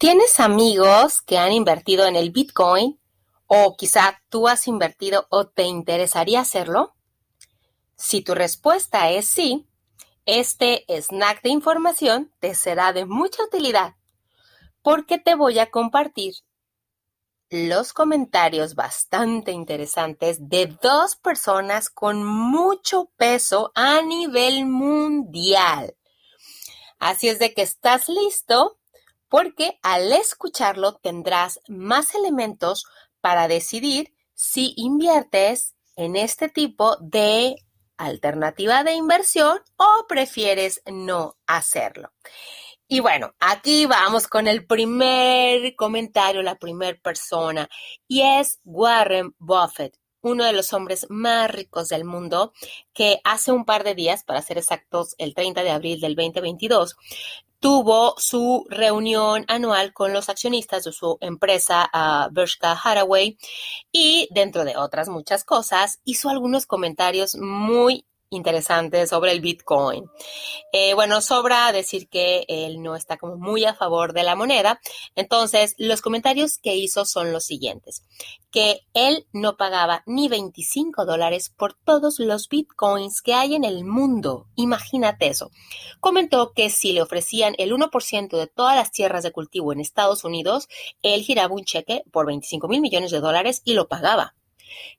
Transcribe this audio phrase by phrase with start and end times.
[0.00, 2.98] ¿Tienes amigos que han invertido en el Bitcoin?
[3.46, 6.94] ¿O quizá tú has invertido o te interesaría hacerlo?
[7.96, 9.68] Si tu respuesta es sí,
[10.24, 13.96] este snack de información te será de mucha utilidad
[14.80, 16.32] porque te voy a compartir
[17.50, 25.94] los comentarios bastante interesantes de dos personas con mucho peso a nivel mundial.
[26.98, 28.79] Así es de que estás listo
[29.30, 32.84] porque al escucharlo tendrás más elementos
[33.22, 37.56] para decidir si inviertes en este tipo de
[37.96, 42.12] alternativa de inversión o prefieres no hacerlo.
[42.88, 47.68] Y bueno, aquí vamos con el primer comentario, la primera persona,
[48.08, 52.52] y es Warren Buffett, uno de los hombres más ricos del mundo,
[52.92, 56.96] que hace un par de días, para ser exactos, el 30 de abril del 2022,
[57.60, 63.38] tuvo su reunión anual con los accionistas de su empresa uh, Berkshire Hathaway
[63.92, 70.08] y dentro de otras muchas cosas hizo algunos comentarios muy interesante sobre el Bitcoin.
[70.72, 74.80] Eh, bueno, sobra decir que él no está como muy a favor de la moneda.
[75.16, 78.02] Entonces, los comentarios que hizo son los siguientes.
[78.50, 83.84] Que él no pagaba ni 25 dólares por todos los Bitcoins que hay en el
[83.84, 84.46] mundo.
[84.54, 85.50] Imagínate eso.
[85.98, 90.24] Comentó que si le ofrecían el 1% de todas las tierras de cultivo en Estados
[90.24, 90.68] Unidos,
[91.02, 94.34] él giraba un cheque por 25 mil millones de dólares y lo pagaba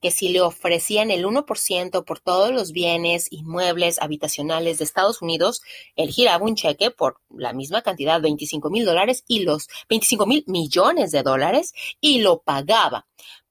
[0.00, 5.62] que si le ofrecían el 1% por todos los bienes inmuebles habitacionales de Estados Unidos,
[5.96, 10.44] él giraba un cheque por la misma cantidad, 25 mil dólares y los 25 mil
[10.46, 13.06] millones de dólares y lo pagaba.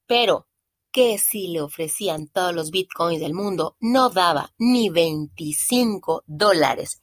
[0.06, 0.47] Pero
[0.92, 7.00] que si le ofrecían todos los bitcoins del mundo, no daba ni 25 dólares.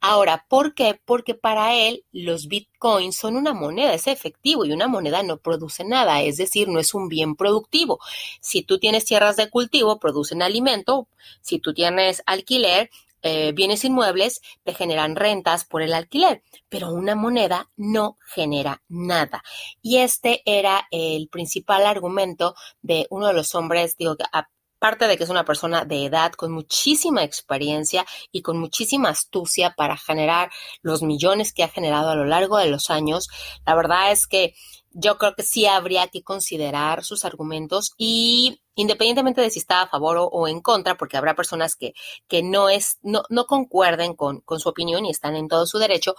[0.00, 1.00] Ahora, ¿por qué?
[1.04, 5.84] Porque para él los bitcoins son una moneda, es efectivo y una moneda no produce
[5.84, 7.98] nada, es decir, no es un bien productivo.
[8.40, 11.08] Si tú tienes tierras de cultivo, producen alimento,
[11.40, 12.90] si tú tienes alquiler,
[13.22, 19.42] eh, bienes inmuebles te generan rentas por el alquiler, pero una moneda no genera nada.
[19.80, 24.16] Y este era el principal argumento de uno de los hombres, digo,
[24.82, 29.74] aparte de que es una persona de edad con muchísima experiencia y con muchísima astucia
[29.76, 30.50] para generar
[30.82, 33.28] los millones que ha generado a lo largo de los años,
[33.64, 34.54] la verdad es que
[34.94, 39.88] yo creo que sí habría que considerar sus argumentos y independientemente de si está a
[39.88, 41.92] favor o, en contra, porque habrá personas que,
[42.28, 45.78] que no, es, no, no concuerden con, con su opinión y están en todo su
[45.78, 46.14] derecho,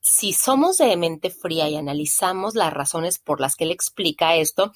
[0.00, 4.72] si somos de mente fría y analizamos las razones por las que él explica esto,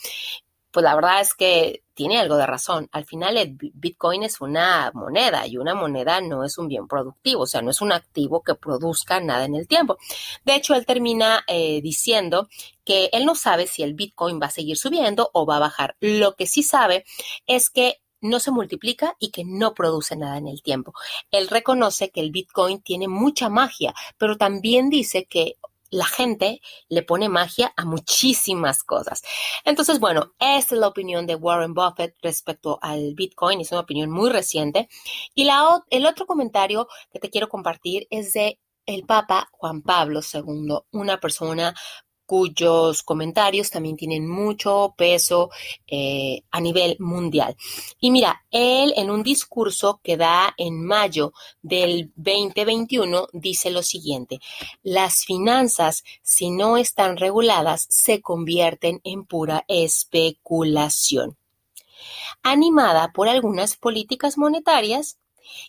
[0.75, 2.89] pues la verdad es que tiene algo de razón.
[2.91, 7.43] Al final el Bitcoin es una moneda y una moneda no es un bien productivo,
[7.43, 9.99] o sea, no es un activo que produzca nada en el tiempo.
[10.45, 12.49] De hecho, él termina eh, diciendo
[12.85, 15.95] que él no sabe si el Bitcoin va a seguir subiendo o va a bajar.
[16.01, 17.05] Lo que sí sabe
[17.47, 20.93] es que no se multiplica y que no produce nada en el tiempo.
[21.31, 25.55] Él reconoce que el Bitcoin tiene mucha magia, pero también dice que
[25.95, 29.23] la gente le pone magia a muchísimas cosas.
[29.65, 33.61] Entonces, bueno, esta es la opinión de Warren Buffett respecto al Bitcoin.
[33.61, 34.89] Es una opinión muy reciente.
[35.35, 40.21] Y la, el otro comentario que te quiero compartir es de el Papa Juan Pablo
[40.21, 41.75] II, una persona
[42.27, 45.51] cuyos comentarios también tienen mucho peso
[45.87, 47.57] eh, a nivel mundial.
[48.01, 54.41] Y mira, él en un discurso que da en mayo del 2021 dice lo siguiente,
[54.83, 61.37] las finanzas, si no están reguladas, se convierten en pura especulación.
[62.43, 65.19] Animada por algunas políticas monetarias,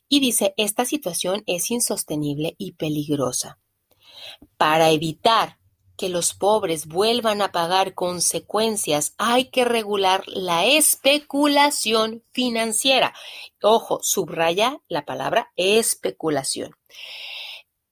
[0.08, 3.60] y dice, esta situación es insostenible y peligrosa.
[4.58, 5.58] Para evitar
[5.98, 13.14] que los pobres vuelvan a pagar consecuencias, hay que regular la especulación financiera.
[13.62, 16.76] Ojo, subraya la palabra especulación.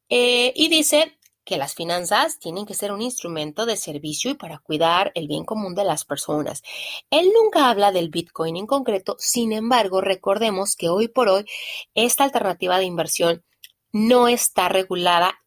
[0.10, 4.60] Eh, y dice que las finanzas tienen que ser un instrumento de servicio y para
[4.60, 6.64] cuidar el bien común de las personas.
[7.10, 11.46] Él nunca habla del Bitcoin en concreto, sin embargo, recordemos que hoy por hoy
[11.96, 13.44] esta alternativa de inversión
[13.92, 15.40] no está regulada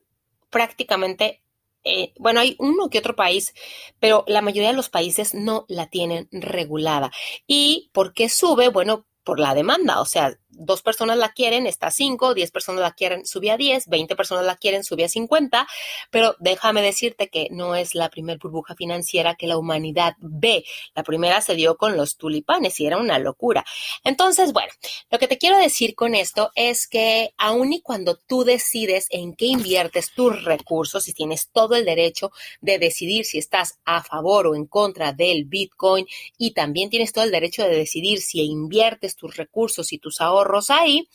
[0.50, 1.42] prácticamente
[1.86, 3.54] eh, bueno, hay uno que otro país,
[4.00, 7.12] pero la mayoría de los países no la tienen regulada.
[7.46, 8.68] ¿Y por qué sube?
[8.68, 12.80] Bueno, por la demanda, o sea, dos personas la quieren, está a 5, 10 personas
[12.80, 15.66] la quieren, sube a 10, 20 personas la quieren, sube a 50,
[16.10, 20.64] pero déjame decirte que no es la primera burbuja financiera que la humanidad ve.
[20.94, 23.64] La primera se dio con los tulipanes y era una locura.
[24.04, 24.72] Entonces, bueno,
[25.10, 29.34] lo que te quiero decir con esto es que aun y cuando tú decides en
[29.34, 32.30] qué inviertes tus recursos y tienes todo el derecho
[32.60, 36.06] de decidir si estás a favor o en contra del Bitcoin
[36.38, 40.70] y también tienes todo el derecho de decidir si inviertes tus recursos y tus ahorros
[40.70, 41.08] ahí,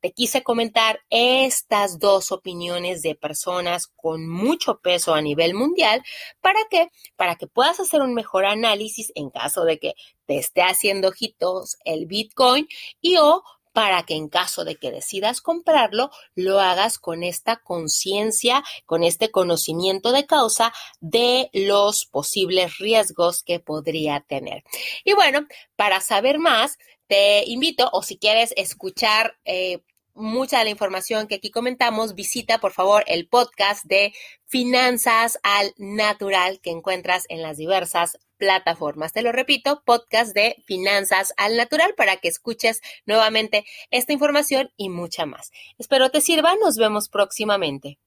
[0.00, 6.02] te quise comentar estas dos opiniones de personas con mucho peso a nivel mundial.
[6.40, 6.88] ¿Para qué?
[7.16, 9.94] Para que puedas hacer un mejor análisis en caso de que
[10.26, 12.68] te esté haciendo ojitos el Bitcoin
[13.00, 13.42] y o
[13.72, 19.30] para que en caso de que decidas comprarlo, lo hagas con esta conciencia, con este
[19.30, 24.64] conocimiento de causa de los posibles riesgos que podría tener.
[25.04, 29.82] Y bueno, para saber más, te invito, o si quieres escuchar eh,
[30.14, 34.12] mucha de la información que aquí comentamos, visita por favor el podcast de
[34.46, 39.12] Finanzas al Natural que encuentras en las diversas plataformas.
[39.12, 44.88] Te lo repito, podcast de Finanzas al Natural para que escuches nuevamente esta información y
[44.88, 45.50] mucha más.
[45.76, 47.98] Espero te sirva, nos vemos próximamente.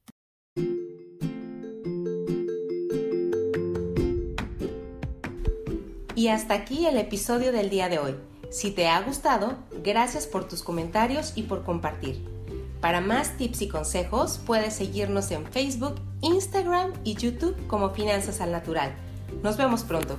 [6.15, 8.15] Y hasta aquí el episodio del día de hoy.
[8.51, 12.23] Si te ha gustado, gracias por tus comentarios y por compartir.
[12.81, 18.51] Para más tips y consejos, puedes seguirnos en Facebook, Instagram y YouTube como Finanzas al
[18.51, 18.93] Natural.
[19.43, 20.17] Nos vemos pronto.